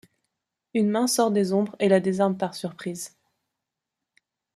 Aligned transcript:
Une 0.73 0.89
main 0.89 1.05
sort 1.05 1.29
des 1.29 1.53
ombres 1.53 1.75
et 1.79 1.87
la 1.87 1.99
désarme 1.99 2.35
par 2.35 2.55
surprise. 2.55 3.19